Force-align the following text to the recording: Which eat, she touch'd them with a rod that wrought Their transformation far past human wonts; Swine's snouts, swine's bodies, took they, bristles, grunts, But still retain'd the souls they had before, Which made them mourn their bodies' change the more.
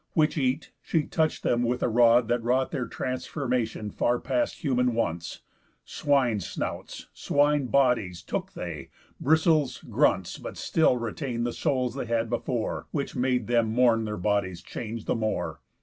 Which 0.13 0.35
eat, 0.35 0.71
she 0.81 1.03
touch'd 1.03 1.43
them 1.43 1.61
with 1.61 1.83
a 1.83 1.87
rod 1.87 2.27
that 2.27 2.41
wrought 2.41 2.71
Their 2.71 2.87
transformation 2.87 3.91
far 3.91 4.17
past 4.19 4.63
human 4.63 4.95
wonts; 4.95 5.41
Swine's 5.85 6.47
snouts, 6.49 7.05
swine's 7.13 7.69
bodies, 7.69 8.23
took 8.23 8.53
they, 8.53 8.89
bristles, 9.19 9.77
grunts, 9.87 10.39
But 10.39 10.57
still 10.57 10.97
retain'd 10.97 11.45
the 11.45 11.53
souls 11.53 11.93
they 11.93 12.07
had 12.07 12.31
before, 12.31 12.87
Which 12.89 13.15
made 13.15 13.45
them 13.45 13.67
mourn 13.67 14.05
their 14.05 14.17
bodies' 14.17 14.63
change 14.63 15.05
the 15.05 15.13
more. 15.13 15.61